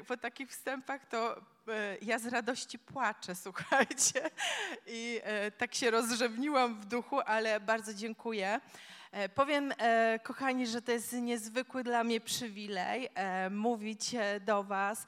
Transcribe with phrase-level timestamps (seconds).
[0.00, 1.36] Tak, po takich wstępach to
[1.68, 4.30] e, ja z radości płaczę, słuchajcie.
[4.86, 8.60] I e, tak się rozrzewniłam w duchu, ale bardzo dziękuję.
[9.12, 9.74] E, powiem,
[10.22, 13.08] kochani, że to jest niezwykły dla mnie przywilej
[13.50, 14.10] mówić
[14.40, 15.06] do Was.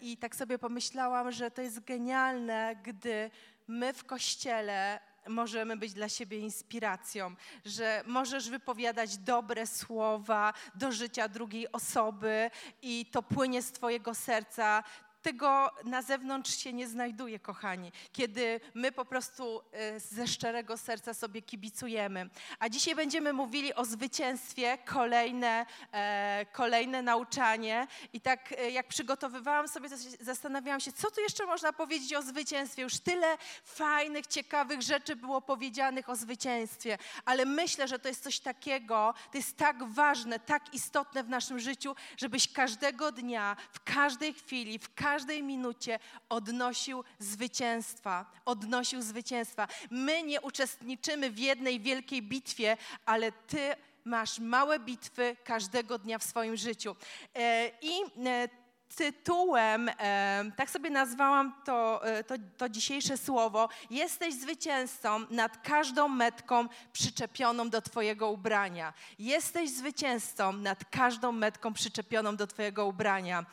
[0.00, 3.30] I tak sobie pomyślałam, że to jest genialne, gdy
[3.68, 7.34] my w kościele możemy być dla siebie inspiracją,
[7.64, 12.50] że możesz wypowiadać dobre słowa do życia drugiej osoby
[12.82, 14.84] i to płynie z Twojego serca.
[15.26, 19.60] Tego na zewnątrz się nie znajduje, kochani, kiedy my po prostu
[19.96, 22.30] y, ze szczerego serca sobie kibicujemy.
[22.58, 27.86] A dzisiaj będziemy mówili o zwycięstwie, kolejne, e, kolejne nauczanie.
[28.12, 29.88] I tak e, jak przygotowywałam sobie,
[30.20, 32.82] zastanawiałam się, co tu jeszcze można powiedzieć o zwycięstwie.
[32.82, 38.40] Już tyle fajnych, ciekawych rzeczy było powiedzianych o zwycięstwie, ale myślę, że to jest coś
[38.40, 44.34] takiego, to jest tak ważne, tak istotne w naszym życiu, żebyś każdego dnia, w każdej
[44.34, 48.26] chwili, w każdej minucie odnosił zwycięstwa.
[48.44, 49.68] Odnosił zwycięstwa.
[49.90, 56.24] My nie uczestniczymy w jednej wielkiej bitwie, ale ty masz małe bitwy każdego dnia w
[56.24, 56.96] swoim życiu.
[57.34, 57.92] E, I
[58.26, 58.48] e,
[58.96, 66.68] tytułem, e, tak sobie nazwałam to, to, to dzisiejsze słowo, jesteś zwycięzcą nad każdą metką
[66.92, 68.92] przyczepioną do Twojego ubrania.
[69.18, 73.46] Jesteś zwycięzcą nad każdą metką przyczepioną do Twojego ubrania.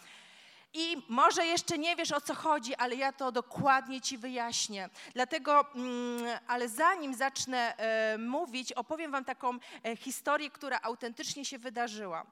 [0.74, 4.90] I może jeszcze nie wiesz o co chodzi, ale ja to dokładnie Ci wyjaśnię.
[5.14, 11.60] Dlatego, mm, ale zanim zacznę e, mówić, opowiem Wam taką e, historię, która autentycznie się
[11.60, 12.26] wydarzyła.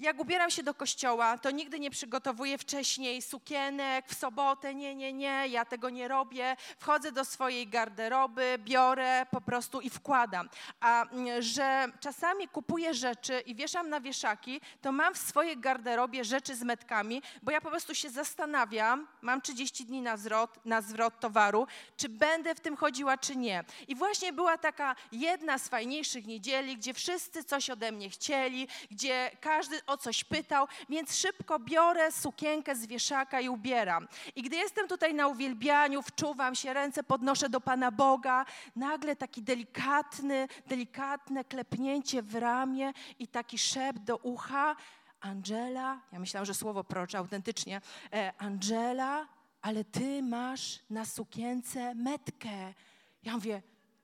[0.00, 4.74] Jak ubieram się do kościoła, to nigdy nie przygotowuję wcześniej sukienek w sobotę.
[4.74, 6.56] Nie, nie, nie, ja tego nie robię.
[6.78, 10.48] Wchodzę do swojej garderoby, biorę po prostu i wkładam.
[10.80, 16.24] A mm, że czasami kupuję rzeczy i wieszam na wieszaki, to mam w swojej garderobie
[16.24, 20.80] rzeczy z metkami, bo ja po prostu się zastanawiam, mam 30 dni na zwrot, na
[20.80, 21.66] zwrot towaru,
[21.96, 23.64] czy będę w tym chodziła, czy nie.
[23.88, 29.30] I właśnie była taka jedna z fajniejszych niedzieli, gdzie wszyscy coś ode mnie chcieli, gdzie
[29.40, 34.08] każdy o coś pytał, więc szybko biorę sukienkę z wieszaka i ubieram.
[34.36, 38.44] I gdy jestem tutaj na uwielbianiu, wczuwam się, ręce podnoszę do Pana Boga,
[38.76, 44.76] nagle taki delikatny, delikatne klepnięcie w ramię i taki szept do ucha.
[45.20, 47.80] Angela, ja myślałam, że słowo prorocze autentycznie,
[48.12, 49.28] e, Angela,
[49.62, 52.74] ale ty masz na sukience metkę.
[53.22, 53.62] Ja mówię,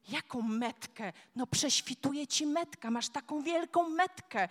[0.08, 1.12] jaką metkę?
[1.36, 4.48] No prześwituje ci metka, masz taką wielką metkę.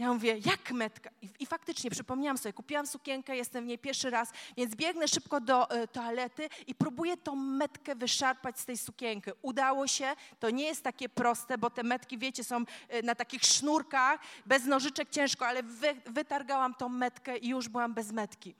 [0.00, 1.10] Ja mówię, jak metka?
[1.22, 5.40] I, I, faktycznie przypomniałam sobie, kupiłam sukienkę, jestem w niej pierwszy raz, więc biegnę szybko
[5.40, 9.30] do y, toalety i próbuję tą metkę wyszarpać z tej sukienki.
[9.42, 12.60] Udało się, to nie jest takie proste, bo te metki, wiecie, są
[12.94, 17.94] y, na takich sznurkach, bez nożyczek ciężko, ale wy, wytargałam tą metkę i już byłam
[17.94, 18.54] bez metki.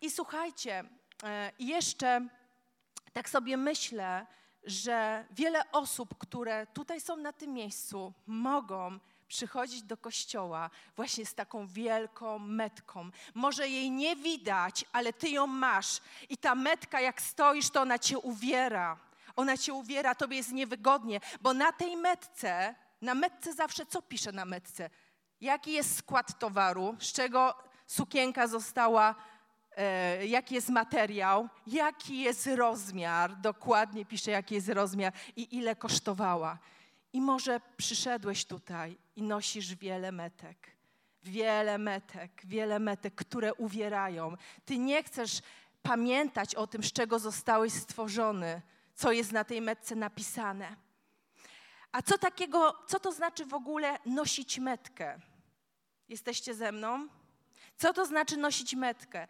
[0.00, 0.86] I słuchajcie, y,
[1.58, 2.28] jeszcze
[3.12, 4.26] tak sobie myślę,
[4.64, 8.98] że wiele osób, które tutaj są na tym miejscu, mogą
[9.28, 13.10] przychodzić do kościoła właśnie z taką wielką metką.
[13.34, 16.00] Może jej nie widać, ale ty ją masz.
[16.28, 18.96] I ta metka, jak stoisz, to ona cię uwiera.
[19.36, 24.32] Ona cię uwiera, tobie jest niewygodnie, bo na tej metce, na metce zawsze co pisze
[24.32, 24.90] na metce?
[25.40, 27.54] Jaki jest skład towaru, z czego
[27.86, 29.14] sukienka została
[29.76, 36.58] E, jaki jest materiał, jaki jest rozmiar, dokładnie pisze, jaki jest rozmiar i ile kosztowała.
[37.16, 40.70] I może przyszedłeś tutaj i nosisz wiele metek,
[41.22, 44.36] wiele metek, wiele metek, które uwierają.
[44.64, 45.42] Ty nie chcesz
[45.82, 48.62] pamiętać o tym, z czego zostałeś stworzony,
[48.94, 50.76] co jest na tej metce napisane.
[51.92, 55.20] A co takiego, co to znaczy w ogóle nosić metkę?
[56.08, 57.08] Jesteście ze mną?
[57.76, 59.28] Co to znaczy nosić metkę?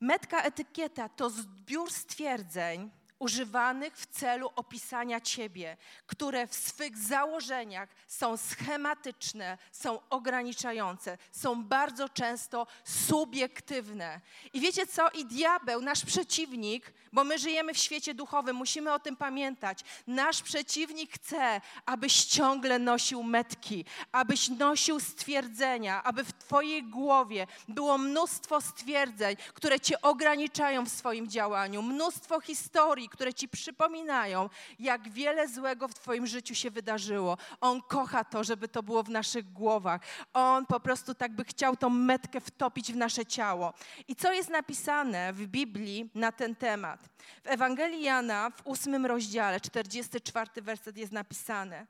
[0.00, 2.90] Metka etykieta to zbiór stwierdzeń
[3.20, 5.76] używanych w celu opisania Ciebie,
[6.06, 14.20] które w swych założeniach są schematyczne, są ograniczające, są bardzo często subiektywne.
[14.52, 15.10] I wiecie co?
[15.10, 19.80] I diabeł, nasz przeciwnik, bo my żyjemy w świecie duchowym, musimy o tym pamiętać.
[20.06, 27.98] Nasz przeciwnik chce, abyś ciągle nosił metki, abyś nosił stwierdzenia, aby w Twojej głowie było
[27.98, 34.48] mnóstwo stwierdzeń, które Cię ograniczają w swoim działaniu, mnóstwo historii, które Ci przypominają,
[34.78, 37.36] jak wiele złego w Twoim życiu się wydarzyło.
[37.60, 40.00] On kocha to, żeby to było w naszych głowach.
[40.32, 43.72] On po prostu tak by chciał tą metkę wtopić w nasze ciało.
[44.08, 47.00] I co jest napisane w Biblii na ten temat?
[47.44, 51.86] W Ewangelii Jana w ósmym rozdziale, 44 werset jest napisane.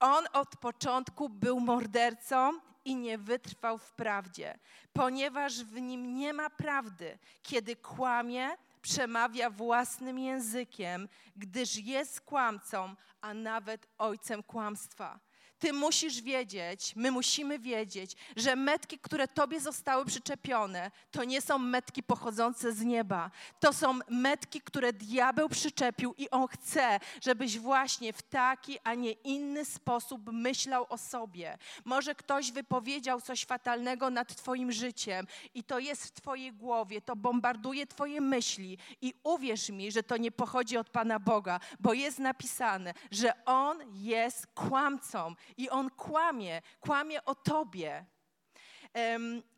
[0.00, 4.58] On od początku był mordercą i nie wytrwał w prawdzie,
[4.92, 7.18] ponieważ w nim nie ma prawdy.
[7.42, 8.48] Kiedy kłamie,
[8.86, 15.20] przemawia własnym językiem, gdyż jest kłamcą, a nawet ojcem kłamstwa.
[15.58, 21.58] Ty musisz wiedzieć, my musimy wiedzieć, że metki, które Tobie zostały przyczepione, to nie są
[21.58, 23.30] metki pochodzące z nieba.
[23.60, 29.12] To są metki, które diabeł przyczepił i on chce, żebyś właśnie w taki, a nie
[29.12, 31.58] inny sposób myślał o sobie.
[31.84, 37.16] Może ktoś wypowiedział coś fatalnego nad Twoim życiem i to jest w Twojej głowie, to
[37.16, 42.18] bombarduje Twoje myśli i uwierz mi, że to nie pochodzi od Pana Boga, bo jest
[42.18, 48.04] napisane, że On jest kłamcą i on kłamie, kłamie o tobie.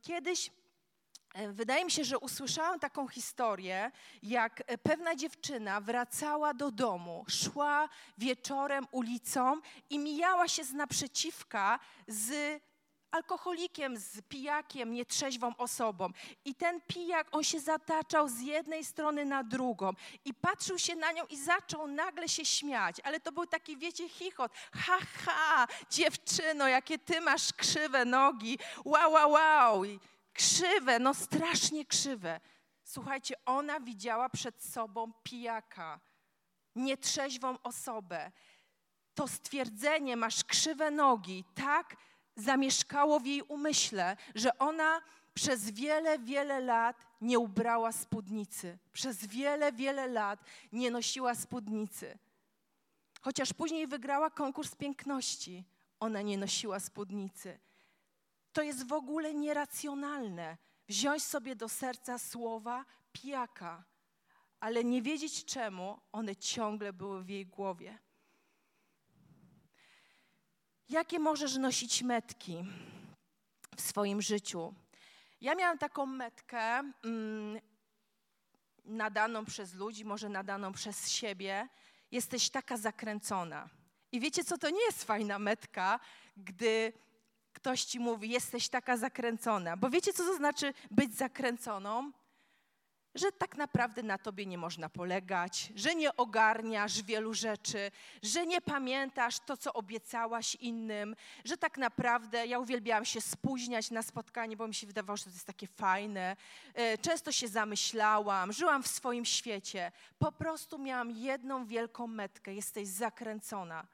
[0.03, 0.51] Kiedyś
[1.35, 3.91] e, Wydaje mi się, że usłyszałam taką historię,
[4.23, 7.89] jak pewna dziewczyna wracała do domu, szła
[8.19, 12.61] wieczorem ulicą i mijała się z naprzeciwka z
[13.11, 16.11] alkoholikiem, z pijakiem, nietrzeźwą osobą.
[16.45, 19.93] I ten pijak, on się zataczał z jednej strony na drugą
[20.25, 22.97] i patrzył się na nią i zaczął nagle się śmiać.
[23.05, 24.53] Ale to był taki, wiecie, chichot.
[24.73, 28.59] Ha, ha, dziewczyno, jakie ty masz krzywe nogi.
[28.85, 29.85] Wow, wow, wow.
[29.85, 30.01] I
[30.33, 32.41] krzywe, no strasznie krzywe.
[32.85, 36.01] Słuchajcie, ona widziała przed sobą pijaka,
[36.75, 38.33] nietrzeźwą osobę.
[39.15, 41.97] To stwierdzenie, masz krzywe nogi, tak
[42.39, 45.01] zamieszkało w jej umyśle, że ona
[45.35, 48.79] przez wiele, wiele lat nie ubrała spódnicy.
[48.93, 50.41] Przez wiele, wiele lat
[50.73, 52.19] nie nosiła spódnicy.
[53.21, 55.65] Chociaż później wygrała konkurs piękności,
[56.01, 57.59] ona nie nosiła spódnicy.
[58.53, 60.57] To jest w ogóle nieracjonalne.
[60.89, 63.85] Wziąć sobie do serca słowa pijaka,
[64.61, 67.99] ale nie wiedzieć czemu one ciągle były w jej głowie.
[70.89, 72.65] Jakie możesz nosić metki
[73.77, 74.75] w swoim życiu?
[75.41, 76.61] Ja miałam taką metkę
[77.05, 77.61] mm,
[78.85, 81.69] nadaną przez ludzi, może nadaną przez siebie.
[82.11, 83.69] Jesteś taka zakręcona.
[84.13, 86.01] I wiecie co, to nie jest fajna metka,
[86.37, 86.93] gdy
[87.53, 89.77] ktoś ci mówi, jesteś taka zakręcona.
[89.77, 92.13] Bo wiecie co to znaczy być zakręconą?
[93.19, 97.91] Że tak naprawdę na tobie nie można polegać, że nie ogarniasz wielu rzeczy,
[98.23, 104.03] że nie pamiętasz to, co obiecałaś innym, że tak naprawdę ja uwielbiałam się spóźniać na
[104.03, 106.37] spotkanie, bo mi się wydawało, że to jest takie fajne.
[106.75, 109.93] E, często się zamyślałam, żyłam w swoim świecie.
[110.19, 113.87] Po prostu miałam jedną wielką metkę: jesteś zakręcona.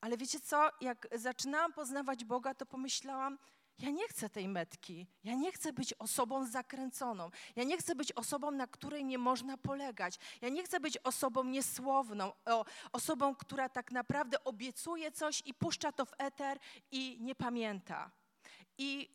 [0.00, 0.70] Ale wiecie co?
[0.80, 3.38] Jak zaczynałam poznawać Boga, to pomyślałam,
[3.78, 5.06] ja nie chcę tej metki.
[5.24, 7.30] Ja nie chcę być osobą zakręconą.
[7.56, 10.18] Ja nie chcę być osobą, na której nie można polegać.
[10.40, 12.32] Ja nie chcę być osobą niesłowną,
[12.92, 16.58] osobą, która tak naprawdę obiecuje coś i puszcza to w eter
[16.90, 18.10] i nie pamięta.
[18.78, 19.10] I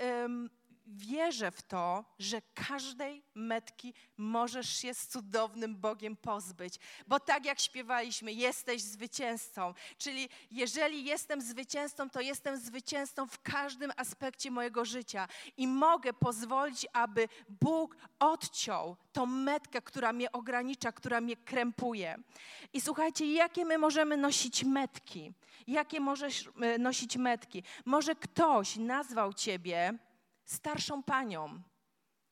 [0.90, 6.76] wierzę w to, że każdej metki możesz się z cudownym Bogiem pozbyć.
[7.08, 9.74] Bo tak jak śpiewaliśmy, jesteś zwycięzcą.
[9.98, 15.28] Czyli jeżeli jestem zwycięzcą, to jestem zwycięzcą w każdym aspekcie mojego życia.
[15.58, 17.28] I mogę pozwolić, aby
[17.62, 22.18] Bóg odciął tą metkę, która mnie ogranicza, która mnie krępuje.
[22.74, 25.34] I słuchajcie, jakie my możemy nosić metki?
[25.68, 27.64] Jakie możesz e, nosić metki?
[27.86, 30.00] Może ktoś nazwał ciebie
[30.50, 31.62] starszą panią.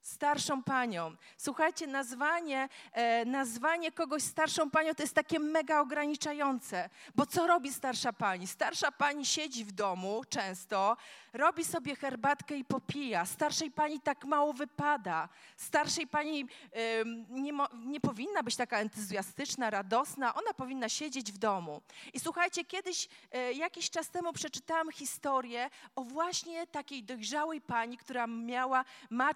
[0.07, 1.15] Starszą panią.
[1.37, 6.89] Słuchajcie, nazwanie, e, nazwanie kogoś starszą panią to jest takie mega ograniczające.
[7.15, 8.47] Bo co robi starsza pani?
[8.47, 10.97] Starsza pani siedzi w domu często,
[11.33, 13.25] robi sobie herbatkę i popija.
[13.25, 15.29] Starszej pani tak mało wypada.
[15.57, 17.53] Starszej pani e, nie,
[17.85, 20.35] nie powinna być taka entuzjastyczna, radosna.
[20.35, 21.81] Ona powinna siedzieć w domu.
[22.13, 28.27] I słuchajcie, kiedyś, e, jakiś czas temu przeczytałam historię o właśnie takiej dojrzałej pani, która
[28.27, 29.33] miała, ma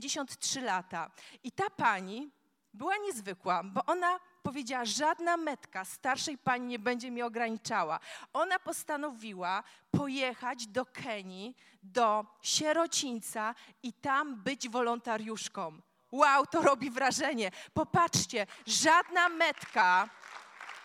[0.00, 1.10] 93 lata.
[1.44, 2.30] I ta pani
[2.74, 8.00] była niezwykła, bo ona powiedziała, żadna metka starszej pani nie będzie mnie ograniczała.
[8.32, 15.80] Ona postanowiła pojechać do Kenii, do sierocińca i tam być wolontariuszką.
[16.12, 17.50] Wow, to robi wrażenie.
[17.74, 20.08] Popatrzcie, żadna metka,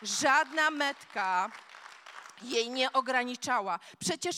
[0.01, 1.51] żadna metka
[2.41, 3.79] jej nie ograniczała.
[3.99, 4.35] Przecież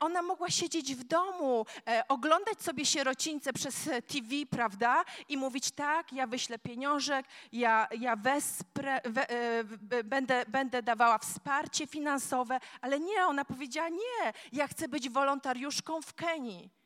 [0.00, 5.04] ona mogła siedzieć w domu, e, oglądać sobie sierocińce przez TV, prawda?
[5.28, 9.64] I mówić tak, ja wyślę pieniążek, ja, ja wesprę, we, e,
[10.04, 16.14] będę, będę dawała wsparcie finansowe, ale nie, ona powiedziała nie, ja chcę być wolontariuszką w
[16.14, 16.81] Kenii.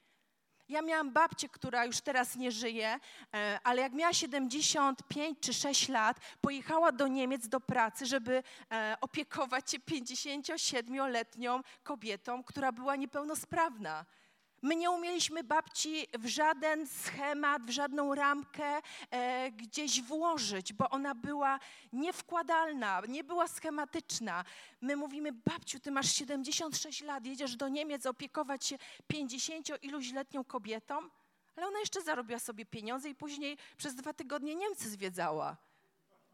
[0.68, 2.98] Ja miałam babcię, która już teraz nie żyje,
[3.34, 8.42] e, ale jak miała 75 czy 6 lat, pojechała do Niemiec do pracy, żeby
[8.72, 14.04] e, opiekować się 57-letnią kobietą, która była niepełnosprawna.
[14.62, 21.14] My nie umieliśmy babci w żaden schemat, w żadną ramkę e, gdzieś włożyć, bo ona
[21.14, 21.58] była
[21.92, 24.44] niewkładalna, nie była schematyczna.
[24.80, 28.76] My mówimy, babciu, ty masz 76 lat, jedziesz do Niemiec opiekować się
[29.12, 30.98] 50-iluźletnią kobietą,
[31.56, 35.56] ale ona jeszcze zarobiła sobie pieniądze i później przez dwa tygodnie Niemcy zwiedzała.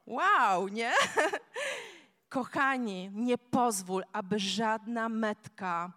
[0.06, 0.92] Wow, nie?
[2.28, 5.92] Kochani, nie pozwól, aby żadna metka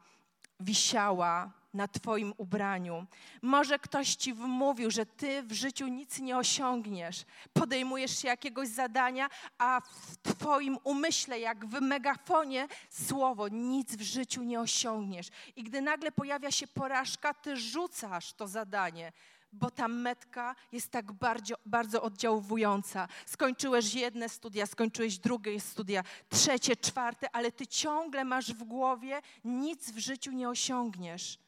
[0.59, 3.05] wisiała na Twoim ubraniu.
[3.41, 7.25] Może ktoś Ci wmówił, że Ty w życiu nic nie osiągniesz.
[7.53, 14.43] Podejmujesz się jakiegoś zadania, a w Twoim umyśle, jak w megafonie, słowo nic w życiu
[14.43, 15.27] nie osiągniesz.
[15.55, 19.11] I gdy nagle pojawia się porażka, Ty rzucasz to zadanie
[19.55, 23.07] bo ta metka jest tak bardzo, bardzo oddziaływująca.
[23.25, 29.91] Skończyłeś jedne studia, skończyłeś drugie studia, trzecie, czwarte, ale ty ciągle masz w głowie, nic
[29.91, 31.44] w życiu nie osiągniesz.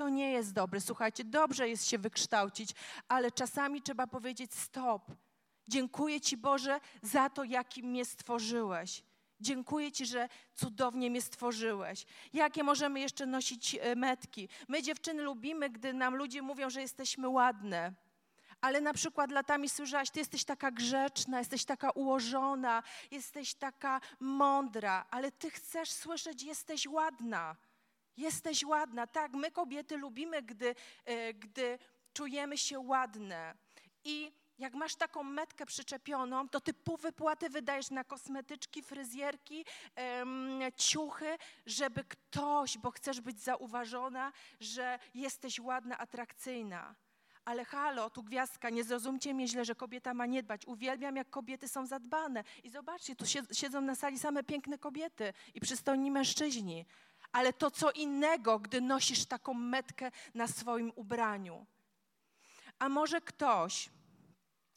[0.00, 0.80] To nie jest dobre.
[0.80, 2.70] Słuchajcie, dobrze jest się wykształcić,
[3.08, 5.02] ale czasami trzeba powiedzieć stop.
[5.68, 9.02] Dziękuję Ci Boże za to, jakim mnie stworzyłeś.
[9.40, 12.06] Dziękuję Ci, że cudownie mnie stworzyłeś.
[12.32, 14.48] Jakie możemy jeszcze nosić e, metki?
[14.68, 17.92] My dziewczyny lubimy, gdy nam ludzie mówią, że jesteśmy ładne.
[18.60, 25.06] Ale na przykład latami słyszałaś, ty jesteś taka grzeczna, jesteś taka ułożona, jesteś taka mądra,
[25.10, 27.56] ale ty chcesz słyszeć, jesteś ładna.
[28.20, 29.06] Jesteś ładna.
[29.06, 30.74] Tak, my kobiety lubimy, gdy,
[31.04, 31.78] e, gdy
[32.12, 33.54] czujemy się ładne.
[34.04, 39.64] I jak masz taką metkę przyczepioną, to ty pół wypłaty wydajesz na kosmetyczki, fryzjerki,
[40.76, 46.94] ciuchy, żeby ktoś, bo chcesz być zauważona, że jesteś ładna, atrakcyjna.
[47.44, 50.66] Ale halo, tu gwiazdka, nie zrozumcie mnie źle, że kobieta ma nie dbać.
[50.66, 52.44] Uwielbiam, jak kobiety są zadbane.
[52.64, 56.86] I zobaczcie, tu siedzą na sali same piękne kobiety i przystojni mężczyźni
[57.32, 61.66] ale to co innego, gdy nosisz taką metkę na swoim ubraniu.
[62.78, 63.90] A może ktoś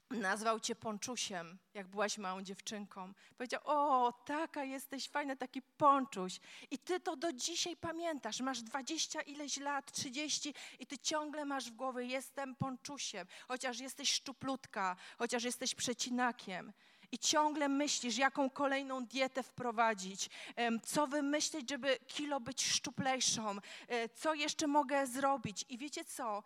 [0.10, 3.14] nazwał cię ponczusiem, jak byłaś małą dziewczynką.
[3.38, 6.40] Powiedział, o, taka jesteś fajna, taki ponczuś.
[6.72, 8.42] I ty to do dzisiaj pamiętasz.
[8.42, 13.28] Masz dwadzieścia ileś lat, trzydzieści i ty ciągle masz w głowie, jestem ponczusiem.
[13.48, 16.74] Chociaż jesteś szczuplutka, chociaż jesteś przecinakiem
[17.14, 20.30] i ciągle myślisz, jaką kolejną dietę wprowadzić,
[20.84, 25.66] co wymyślić, żeby kilo być szczuplejszą, e, co jeszcze mogę zrobić.
[25.70, 26.44] I wiecie co?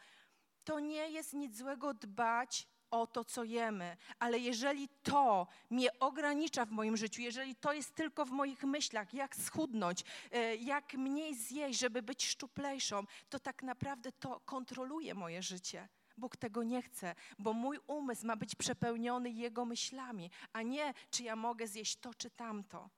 [0.64, 6.66] To nie jest nic złego dbać o to, co jemy, ale jeżeli to mnie ogranicza
[6.66, 11.36] w moim życiu, jeżeli to jest tylko w moich myślach, jak schudnąć, e, jak mniej
[11.36, 15.88] zjeść, żeby być szczuplejszą, to tak naprawdę to kontroluje moje życie.
[16.18, 21.24] Bóg tego nie chce, bo mój umysł ma być przepełniony Jego myślami, a nie czy
[21.24, 22.90] ja mogę zjeść to czy tamto.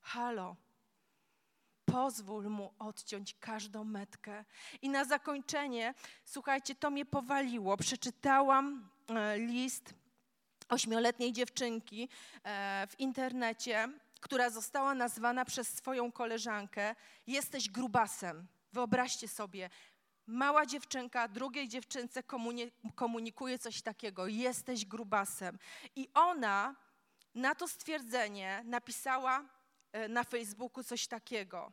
[0.00, 0.56] Halo.
[1.84, 4.44] Pozwól mu odciąć każdą metkę.
[4.82, 5.94] I na zakończenie,
[6.24, 7.76] słuchajcie, to mnie powaliło.
[7.76, 9.94] Przeczytałam e, list
[10.68, 12.08] ośmioletniej dziewczynki
[12.42, 13.88] e, w internecie,
[14.20, 16.94] która została nazwana przez swoją koleżankę
[17.26, 18.46] Jesteś grubasem.
[18.72, 19.70] Wyobraźcie sobie,
[20.26, 22.22] Mała dziewczynka drugiej dziewczynce
[22.94, 25.58] komunikuje coś takiego: jesteś grubasem.
[25.96, 26.76] I ona
[27.34, 29.44] na to stwierdzenie napisała
[29.92, 31.72] e, na Facebooku coś takiego.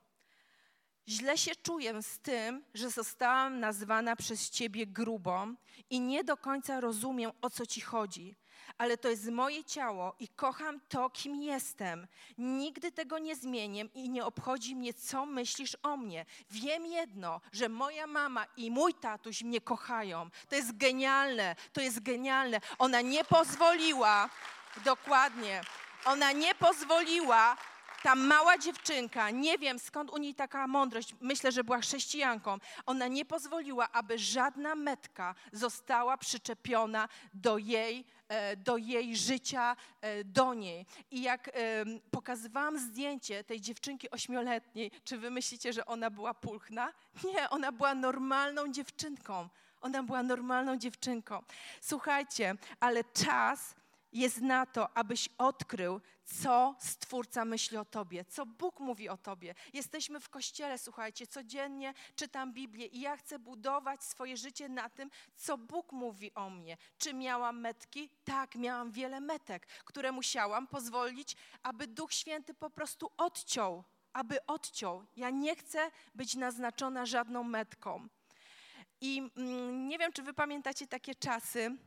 [1.07, 5.55] Źle się czuję z tym, że zostałam nazwana przez ciebie grubą
[5.89, 8.35] i nie do końca rozumiem, o co ci chodzi
[8.77, 12.07] ale to jest moje ciało i kocham to, kim jestem.
[12.37, 16.25] Nigdy tego nie zmienię i nie obchodzi mnie, co myślisz o mnie.
[16.49, 20.29] Wiem jedno, że moja mama i mój tatuś mnie kochają.
[20.49, 22.61] To jest genialne, to jest genialne.
[22.79, 24.29] Ona nie pozwoliła,
[24.85, 25.61] dokładnie,
[26.05, 27.57] ona nie pozwoliła,
[28.03, 32.57] Ta mała dziewczynka, nie wiem skąd u niej taka mądrość, myślę, że była chrześcijanką.
[32.85, 38.05] Ona nie pozwoliła, aby żadna metka została przyczepiona do jej,
[38.57, 40.85] do jej życia, e, do niej.
[41.11, 41.51] I jak
[42.11, 46.93] pokazywałam zdjęcie tej dziewczynki ośmioletniej, czy wy myślicie, że ona była pulchna?
[47.23, 49.49] Nie, ona była normalną dziewczynką.
[49.81, 51.43] Ona była normalną dziewczynką.
[51.81, 53.75] Słuchajcie, ale czas
[54.13, 59.55] jest na to, abyś odkrył, co Stwórca myśli o Tobie, co Bóg mówi o Tobie.
[59.73, 65.09] Jesteśmy w kościele, słuchajcie, codziennie czytam Biblię i ja chcę budować swoje życie na tym,
[65.35, 66.77] co Bóg mówi o mnie.
[66.97, 68.09] Czy miałam metki?
[68.23, 75.05] Tak, miałam wiele metek, które musiałam pozwolić, aby Duch Święty po prostu odciął, aby odciął.
[75.15, 78.07] Ja nie chcę być naznaczona żadną metką.
[79.01, 81.77] I mm, nie wiem, czy wy pamiętacie takie czasy,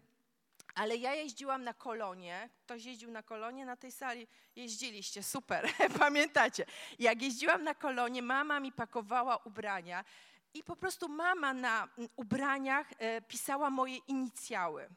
[0.76, 2.48] ale ja jeździłam na kolonie.
[2.64, 4.26] Ktoś jeździł na kolonie na tej sali?
[4.56, 5.68] Jeździliście, super,
[5.98, 6.66] pamiętacie.
[6.98, 10.04] Jak jeździłam na kolonie, mama mi pakowała ubrania
[10.54, 14.88] i po prostu mama na ubraniach e, pisała moje inicjały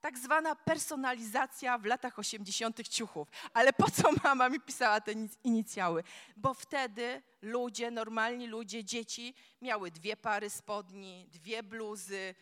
[0.00, 2.88] tak zwana personalizacja w latach 80.
[2.88, 3.28] ciuchów.
[3.54, 5.12] Ale po co mama mi pisała te
[5.44, 6.04] inicjały?
[6.36, 12.34] Bo wtedy ludzie, normalni ludzie, dzieci miały dwie pary spodni, dwie bluzy,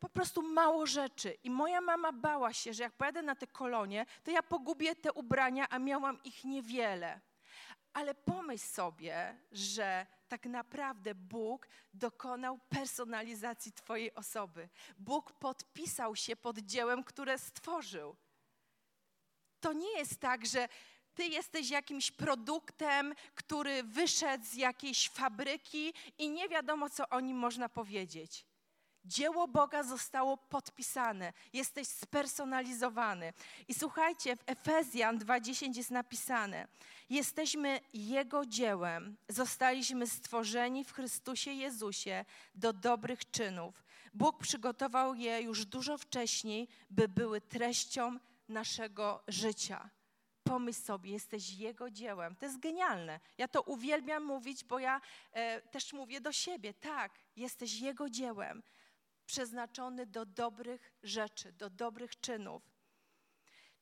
[0.00, 1.38] po prostu mało rzeczy.
[1.44, 5.12] I moja mama bała się, że jak pojadę na te kolonie, to ja pogubię te
[5.12, 7.20] ubrania, a miałam ich niewiele.
[7.92, 14.68] Ale pomyśl sobie, że tak naprawdę Bóg dokonał personalizacji Twojej osoby.
[14.98, 18.16] Bóg podpisał się pod dziełem, które stworzył.
[19.60, 20.68] To nie jest tak, że
[21.14, 27.36] Ty jesteś jakimś produktem, który wyszedł z jakiejś fabryki i nie wiadomo, co o nim
[27.36, 28.46] można powiedzieć.
[29.04, 33.32] Dzieło Boga zostało podpisane, jesteś spersonalizowany.
[33.68, 36.68] I słuchajcie, w Efezjan 2:10 jest napisane:
[37.10, 43.84] Jesteśmy Jego dziełem, zostaliśmy stworzeni w Chrystusie Jezusie do dobrych czynów.
[44.14, 48.18] Bóg przygotował je już dużo wcześniej, by były treścią
[48.48, 49.90] naszego życia.
[50.44, 52.36] Pomyśl sobie, jesteś Jego dziełem.
[52.36, 53.20] To jest genialne.
[53.38, 55.00] Ja to uwielbiam mówić, bo ja
[55.32, 56.74] e, też mówię do siebie.
[56.74, 58.62] Tak, jesteś Jego dziełem
[59.32, 62.62] przeznaczony do dobrych rzeczy, do dobrych czynów.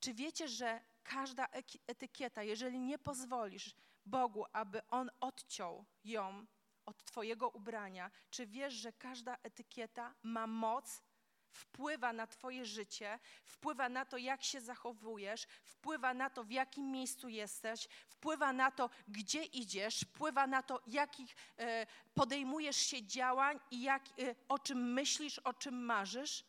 [0.01, 1.49] Czy wiecie, że każda
[1.87, 3.75] etykieta, jeżeli nie pozwolisz
[4.07, 6.47] Bogu, aby On odciął ją
[6.87, 11.03] od Twojego ubrania, czy wiesz, że każda etykieta ma moc
[11.51, 16.91] wpływa na Twoje życie, wpływa na to, jak się zachowujesz, wpływa na to, w jakim
[16.91, 23.61] miejscu jesteś, wpływa na to, gdzie idziesz, wpływa na to, jakich e, podejmujesz się działań
[23.71, 26.45] i jak, e, o czym myślisz, o czym marzysz.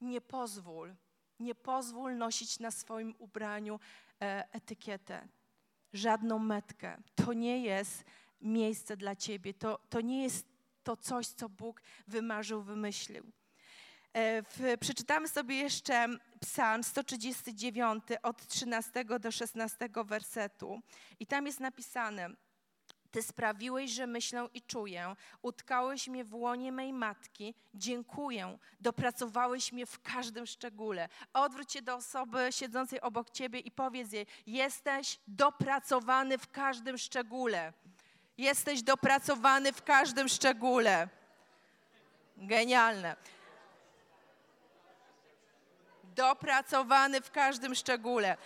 [0.00, 0.94] Nie pozwól,
[1.38, 3.80] nie pozwól nosić na swoim ubraniu
[4.20, 5.28] e, etykietę,
[5.92, 7.02] żadną metkę.
[7.14, 8.04] To nie jest
[8.40, 10.49] miejsce dla ciebie, to, to nie jest
[10.90, 13.32] to coś, co Bóg wymarzył, wymyślił.
[14.12, 16.08] E, w, przeczytamy sobie jeszcze
[16.40, 20.80] Psalm 139 od 13 do 16 wersetu.
[21.20, 22.30] I tam jest napisane:
[23.10, 25.16] Ty sprawiłeś, że myślę i czuję.
[25.42, 27.54] Utkałeś mnie w łonie mej matki.
[27.74, 28.58] Dziękuję.
[28.80, 31.08] Dopracowałeś mnie w każdym szczególe.
[31.32, 37.72] Odwróć się do osoby siedzącej obok ciebie i powiedz jej: Jesteś dopracowany w każdym szczególe.
[38.40, 41.08] Jesteś dopracowany w każdym szczególe.
[42.36, 43.16] Genialne.
[46.04, 48.36] Dopracowany w każdym szczególe.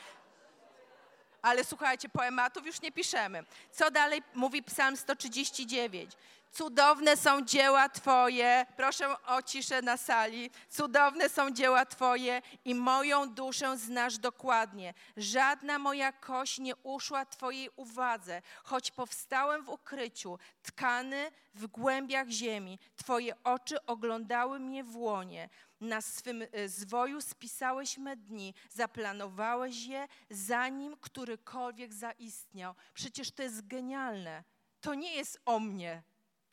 [1.43, 3.45] Ale słuchajcie, poematów już nie piszemy.
[3.71, 6.13] Co dalej mówi Psalm 139?
[6.55, 10.51] Cudowne są dzieła Twoje, proszę o ciszę na sali.
[10.71, 14.95] Cudowne są dzieła Twoje i moją duszę znasz dokładnie.
[15.17, 22.79] Żadna moja kość nie uszła Twojej uwadze, choć powstałem w ukryciu, tkany w głębiach ziemi.
[22.97, 25.49] Twoje oczy oglądały mnie w łonie.
[25.81, 32.75] Na swym e, zwoju spisałeś me dni, zaplanowałeś je, zanim którykolwiek zaistniał.
[32.95, 34.45] Przecież to jest genialne.
[34.81, 36.03] To nie jest o mnie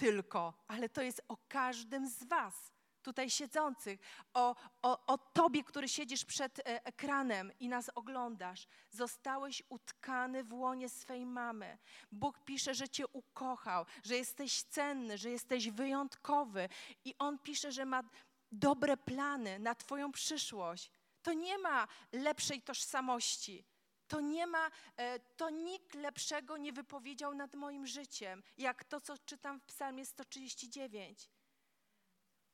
[0.01, 3.99] tylko, ale to jest o każdym z Was, tutaj siedzących,
[4.33, 8.67] o, o, o Tobie, który siedzisz przed e, ekranem i nas oglądasz.
[8.89, 11.77] Zostałeś utkany w łonie swej mamy.
[12.11, 16.69] Bóg pisze, że Cię ukochał, że jesteś cenny, że jesteś wyjątkowy
[17.05, 18.03] i On pisze, że ma
[18.51, 20.91] dobre plany na Twoją przyszłość.
[21.21, 23.70] To nie ma lepszej tożsamości.
[24.11, 29.17] To nie ma, e, to nikt lepszego nie wypowiedział nad moim życiem, jak to, co
[29.17, 31.29] czytam w Psalmie 139.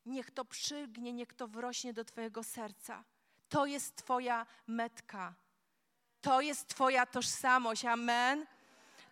[0.06, 3.04] Niech to przygnie, niech to wrośnie do Twojego serca.
[3.50, 5.34] To jest Twoja metka.
[6.22, 7.86] to jest Twoja tożsamość.
[7.86, 8.46] Amen.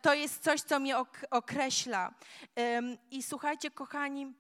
[0.02, 0.96] To jest coś, co mnie
[1.32, 2.14] określa.
[3.12, 4.34] I słuchajcie, kochani,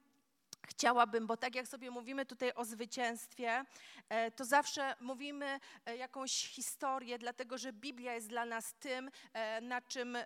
[0.65, 3.65] chciałabym, bo tak jak sobie mówimy tutaj o zwycięstwie,
[4.09, 9.61] e, to zawsze mówimy e, jakąś historię, dlatego że Biblia jest dla nas tym, e,
[9.61, 10.17] na czym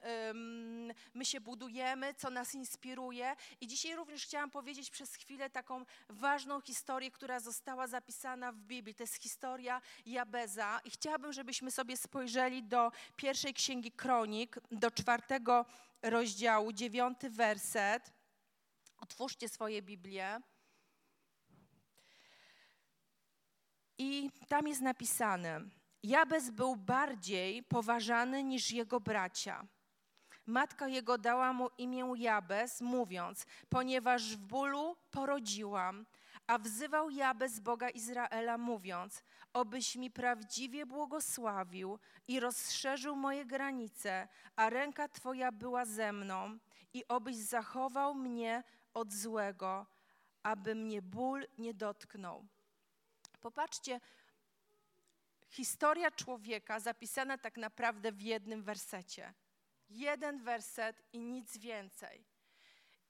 [1.14, 3.36] my się budujemy, co nas inspiruje.
[3.62, 8.96] I dzisiaj również chciałam powiedzieć przez chwilę taką ważną historię, która została zapisana w Biblii.
[8.96, 10.80] To jest historia Jabeza.
[10.86, 15.66] I chciałabym, żebyśmy sobie spojrzeli do pierwszej księgi Kronik, do czwartego
[16.02, 18.19] rozdziału, dziewiąty werset.
[19.02, 20.42] Otwórzcie swoje Biblię.
[23.98, 25.62] I tam jest napisane:
[26.04, 29.68] Jabez był bardziej poważany niż jego bracia.
[30.46, 36.06] Matka jego dała mu imię Jabez, mówiąc: Ponieważ w bólu porodziłam.
[36.48, 44.70] A wzywał Jabez Boga Izraela, mówiąc: Obyś mi prawdziwie błogosławił i rozszerzył moje granice, a
[44.70, 46.60] ręka Twoja była ze mną,
[46.94, 48.64] i obyś zachował mnie
[49.00, 49.86] od złego,
[50.44, 52.48] aby mnie ból nie dotknął.
[53.42, 54.00] Popatrzcie,
[55.50, 59.34] historia człowieka zapisana tak naprawdę w jednym wersecie.
[59.90, 62.26] Jeden werset i nic więcej.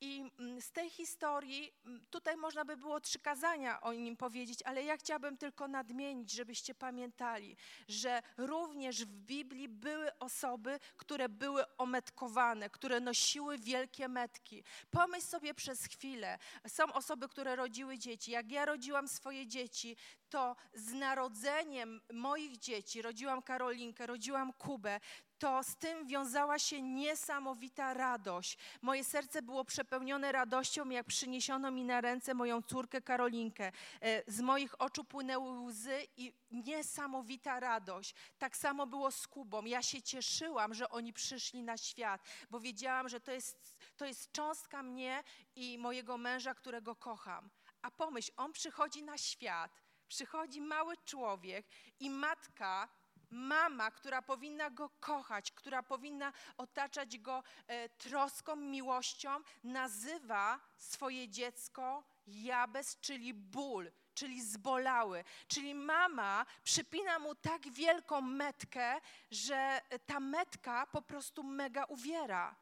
[0.01, 4.63] I mm, z tej historii, mm, tutaj można by było trzy kazania o nim powiedzieć,
[4.63, 7.57] ale ja chciałabym tylko nadmienić, żebyście pamiętali,
[7.87, 14.63] że również w Biblii były osoby, które były ometkowane, które nosiły wielkie metki.
[14.91, 18.31] Pomyśl sobie przez chwilę, są osoby, które rodziły dzieci.
[18.31, 19.97] Jak ja rodziłam swoje dzieci,
[20.29, 24.99] to z narodzeniem moich dzieci, rodziłam Karolinkę, rodziłam Kubę,
[25.39, 28.57] to z tym wiązała się niesamowita radość.
[28.81, 33.71] Moje serce było przepełnione radością, jak przyniesiono mi na ręce moją córkę Karolinkę.
[34.01, 38.15] E, z moich oczu płynęły łzy i niesamowita radość.
[38.37, 39.65] Tak samo było z Kubą.
[39.65, 44.31] Ja się cieszyłam, że oni przyszli na świat, bo wiedziałam, że to jest, to jest
[44.31, 45.23] cząstka mnie
[45.55, 47.49] i mojego męża, którego kocham.
[47.81, 51.67] A pomyśl, on przychodzi na świat, przychodzi mały człowiek
[51.99, 52.89] i matka
[53.31, 59.29] mama, która powinna go kochać, która powinna otaczać go e, troską, miłością,
[59.63, 65.23] nazywa swoje dziecko Jabez, czyli ból, czyli zbolały.
[65.47, 72.55] Czyli mama przypina mu tak wielką metkę, że ta metka po prostu mega uwiera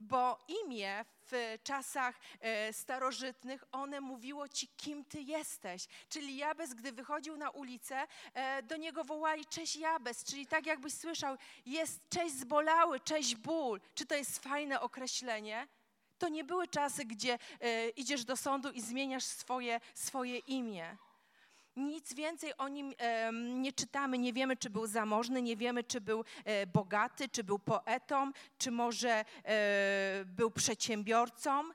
[0.00, 5.86] bo imię w czasach e, starożytnych, one mówiło ci, kim ty jesteś.
[6.08, 10.94] Czyli Jabez, gdy wychodził na ulicę, e, do niego wołali cześć Jabez, czyli tak jakbyś
[10.94, 11.36] słyszał,
[11.66, 13.80] jest cześć zbolały, cześć ból.
[13.94, 15.68] Czy to jest fajne określenie?
[16.18, 20.96] To nie były czasy, gdzie e, idziesz do sądu i zmieniasz swoje, swoje imię.
[21.76, 22.94] Nic więcej o nim
[23.32, 27.58] nie czytamy, nie wiemy, czy był zamożny, nie wiemy, czy był e, bogaty, czy był
[27.58, 29.10] poetą, czy może
[29.44, 31.70] e, był przedsiębiorcą,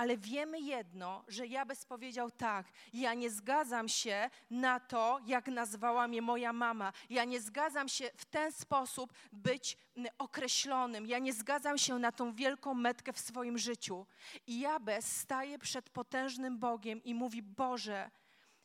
[0.00, 6.08] ale wiemy jedno, że Jabez powiedział tak, ja nie zgadzam się na to, jak nazwała
[6.08, 6.92] mnie moja mama.
[7.10, 9.76] Ja nie zgadzam się w ten sposób być
[10.18, 11.06] określonym.
[11.06, 14.06] Ja nie zgadzam się na tą wielką metkę w swoim życiu.
[14.46, 18.10] I Jabez staje przed potężnym Bogiem i mówi, Boże,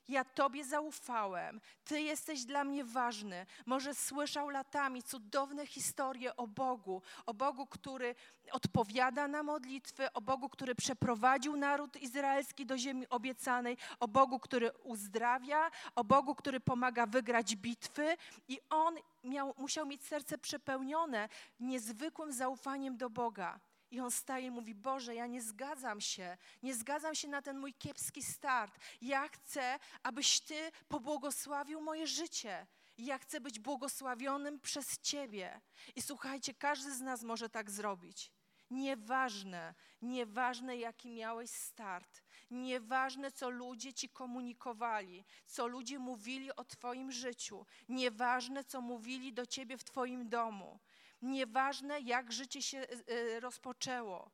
[0.07, 3.45] ja Tobie zaufałem, Ty jesteś dla mnie ważny.
[3.65, 8.15] Może słyszał latami cudowne historie o Bogu, o Bogu, który
[8.51, 14.71] odpowiada na modlitwy, o Bogu, który przeprowadził naród izraelski do ziemi obiecanej, o Bogu, który
[14.71, 18.17] uzdrawia, o Bogu, który pomaga wygrać bitwy.
[18.47, 23.59] I on miał, musiał mieć serce przepełnione niezwykłym zaufaniem do Boga.
[23.95, 27.59] I on staje i mówi: Boże, ja nie zgadzam się, nie zgadzam się na ten
[27.59, 28.79] mój kiepski start.
[29.01, 32.67] Ja chcę, abyś Ty pobłogosławił moje życie.
[32.97, 35.61] Ja chcę być błogosławionym przez Ciebie.
[35.95, 38.31] I słuchajcie, każdy z nas może tak zrobić.
[38.71, 47.11] Nieważne, nieważne jaki miałeś start, nieważne co ludzie ci komunikowali, co ludzie mówili o Twoim
[47.11, 50.79] życiu, nieważne co mówili do Ciebie w Twoim domu,
[51.25, 54.31] Nieważne, jak życie się e, e, rozpoczęło.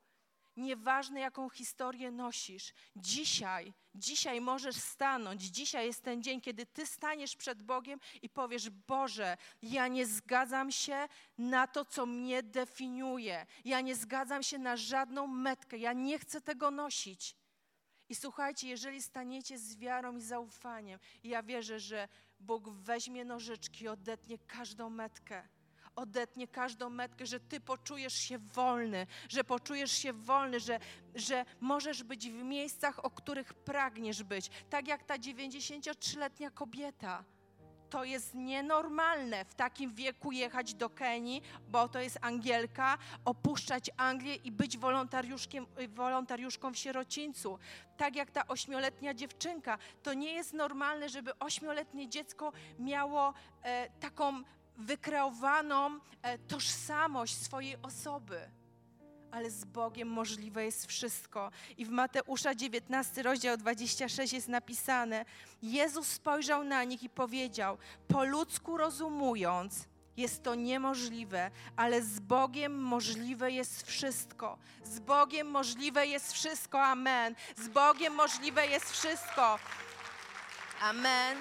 [0.58, 2.73] Nieważne, jaką historię nosisz.
[2.95, 5.41] Dzisiaj, dzisiaj możesz stanąć.
[5.41, 10.71] Dzisiaj jest ten dzień, kiedy ty staniesz przed Bogiem i powiesz: Boże, ja nie zgadzam
[10.71, 13.45] się na to, co mnie definiuje.
[13.65, 15.77] Ja nie zgadzam się na żadną metkę.
[15.77, 17.36] Ja nie chcę tego nosić.
[18.10, 22.08] I słuchajcie, jeżeli staniecie z wiarą i zaufaniem, ja wierzę, że
[22.39, 25.47] Bóg weźmie nożyczki odetnie każdą metkę
[25.95, 30.80] odetnie każdą metkę, że Ty poczujesz się wolny, że poczujesz się wolny, że,
[31.15, 34.49] że możesz być w miejscach, o których pragniesz być.
[34.69, 37.23] Tak jak ta 93-letnia kobieta.
[37.89, 44.36] to jest nienormalne w takim wieku jechać do Kenii, bo to jest Angielka, opuszczać Anglię
[44.36, 47.60] i być wolontariuszkiem, wolontariuszką w sierocińcu.
[47.97, 49.77] Tak jak ta ośmioletnia dziewczynka.
[50.04, 54.43] To nie jest normalne, żeby ośmioletnie dziecko miało e, taką
[54.82, 58.52] wykreowaną e, tożsamość swojej osoby
[59.32, 61.52] ale z Bogiem możliwe jest wszystko.
[61.78, 65.26] I w Mateusza 19, rozdział 26 jest napisane:
[65.62, 72.82] Jezus spojrzał na nich i powiedział: Po ludzku rozumując, jest to niemożliwe, ale z Bogiem
[72.82, 74.58] możliwe jest wszystko.
[74.84, 76.84] Z Bogiem możliwe jest wszystko.
[76.84, 77.36] Amen.
[77.58, 79.60] Z Bogiem możliwe jest wszystko.
[80.82, 81.38] Amen.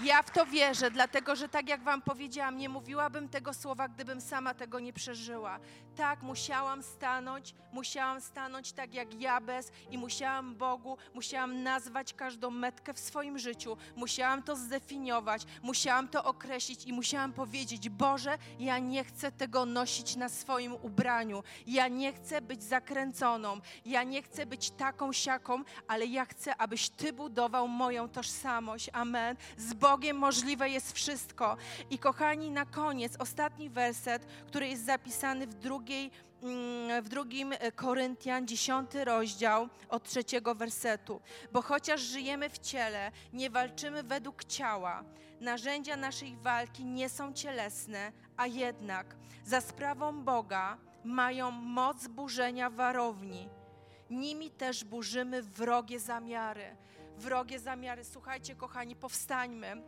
[0.00, 4.20] Ja w to wierzę, dlatego że tak jak Wam powiedziałam, nie mówiłabym tego słowa, gdybym
[4.20, 5.58] sama tego nie przeżyła.
[5.96, 12.94] Tak, musiałam stanąć, musiałam stanąć tak jak Jabez i musiałam Bogu, musiałam nazwać każdą metkę
[12.94, 19.04] w swoim życiu, musiałam to zdefiniować, musiałam to określić i musiałam powiedzieć: Boże, ja nie
[19.04, 24.70] chcę tego nosić na swoim ubraniu, ja nie chcę być zakręconą, ja nie chcę być
[24.70, 28.90] taką siaką, ale ja chcę, abyś Ty budował moją tożsamość.
[28.92, 29.36] Amen.
[29.56, 31.56] Z Bogiem możliwe jest wszystko.
[31.90, 36.10] I kochani, na koniec, ostatni werset, który jest zapisany w drugiej
[36.42, 41.20] mm, w drugim e, Koryntian, dziesiąty rozdział od trzeciego wersetu.
[41.52, 45.04] Bo chociaż żyjemy w ciele, nie walczymy według ciała.
[45.40, 53.48] Narzędzia naszej walki nie są cielesne, a jednak za sprawą Boga mają moc burzenia warowni.
[54.10, 56.76] Nimi też burzymy wrogie zamiary
[57.22, 58.04] wrogie zamiary.
[58.04, 59.82] Słuchajcie, kochani, powstańmy.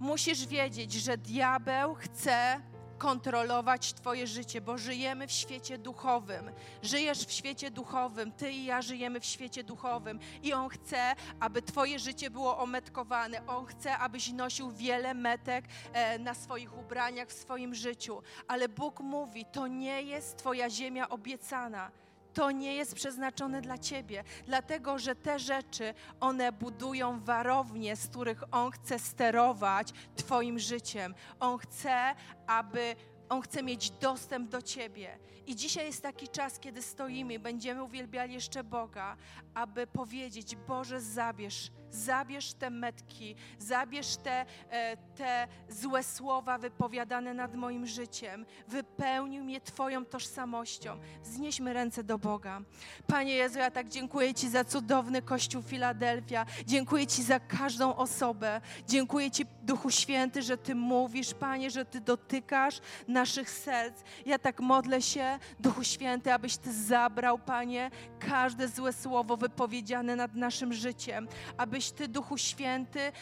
[0.00, 2.60] Musisz wiedzieć, że diabeł chce
[2.98, 6.50] kontrolować Twoje życie, bo żyjemy w świecie duchowym.
[6.82, 11.62] Żyjesz w świecie duchowym, Ty i ja żyjemy w świecie duchowym i On chce, aby
[11.62, 13.46] Twoje życie było ometkowane.
[13.46, 18.22] On chce, abyś nosił wiele metek e, na swoich ubraniach, w swoim życiu.
[18.48, 21.90] Ale Bóg mówi, to nie jest Twoja ziemia obiecana
[22.34, 28.42] to nie jest przeznaczone dla ciebie, dlatego że te rzeczy, one budują warownie, z których
[28.50, 31.14] On chce sterować Twoim życiem.
[31.40, 32.14] On chce,
[32.46, 32.96] aby
[33.28, 35.18] on chce mieć dostęp do Ciebie.
[35.46, 39.16] I dzisiaj jest taki czas, kiedy stoimy będziemy uwielbiali jeszcze Boga,
[39.54, 47.54] aby powiedzieć: Boże, zabierz, zabierz te metki, zabierz te, e, te złe słowa wypowiadane nad
[47.54, 48.46] moim życiem.
[48.68, 50.98] Wypełnił mnie Twoją tożsamością.
[51.22, 52.60] Znieśmy ręce do Boga.
[53.06, 56.46] Panie Jezu, ja tak dziękuję Ci za cudowny Kościół Filadelfia.
[56.66, 58.60] Dziękuję Ci za każdą osobę.
[58.86, 64.02] Dziękuję Ci, Duchu Święty, że Ty mówisz, Panie, że Ty dotykasz naszych serc.
[64.26, 70.34] Ja tak modlę się, Duchu Święty, abyś Ty zabrał, Panie, każde złe słowo wypowiedziane nad
[70.34, 73.12] naszym życiem, abyś Ty, Duchu Święty,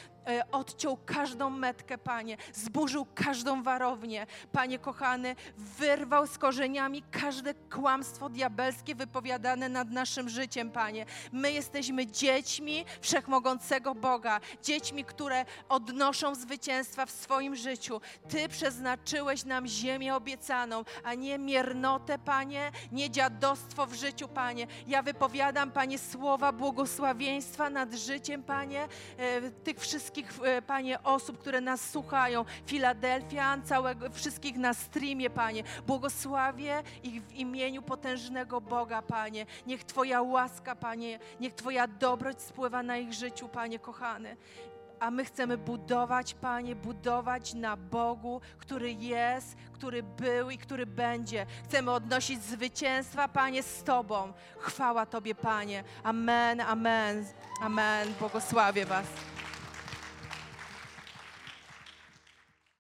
[0.53, 8.95] odciął każdą metkę, Panie, zburzył każdą warownię, Panie kochany, wyrwał z korzeniami każde kłamstwo diabelskie
[8.95, 11.07] wypowiadane nad naszym życiem, Panie.
[11.33, 18.01] My jesteśmy dziećmi wszechmogącego Boga, dziećmi, które odnoszą zwycięstwa w swoim życiu.
[18.29, 24.67] Ty przeznaczyłeś nam ziemię obiecaną, a nie miernotę, Panie, nie dziadostwo w życiu, Panie.
[24.87, 31.39] Ja wypowiadam, Panie, słowa błogosławieństwa nad życiem, Panie, e, tych wszystkich wszystkich, e, Panie, osób,
[31.39, 35.63] które nas słuchają, Filadelfian, całego, wszystkich na streamie, Panie.
[35.87, 39.47] Błogosławię ich w imieniu potężnego Boga, Panie.
[39.67, 44.37] Niech Twoja łaska, Panie, niech Twoja dobroć spływa na ich życiu, Panie kochany
[45.01, 51.47] a my chcemy budować, Panie, budować na Bogu, który jest, który był i który będzie.
[51.65, 54.33] Chcemy odnosić zwycięstwa, Panie, z Tobą.
[54.59, 55.85] Chwała Tobie, Panie.
[56.03, 57.25] Amen, amen,
[57.61, 58.15] amen.
[58.21, 59.07] Błogosławię Was.